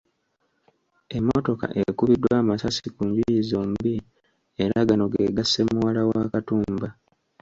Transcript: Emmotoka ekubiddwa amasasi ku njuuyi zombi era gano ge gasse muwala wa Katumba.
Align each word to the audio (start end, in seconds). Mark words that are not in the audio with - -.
Emmotoka 1.17 1.65
ekubiddwa 1.87 2.31
amasasi 2.41 2.85
ku 2.95 3.01
njuuyi 3.07 3.39
zombi 3.49 3.95
era 4.63 4.87
gano 4.87 5.05
ge 5.11 5.33
gasse 5.37 5.61
muwala 5.71 6.01
wa 6.09 6.23
Katumba. 6.31 6.89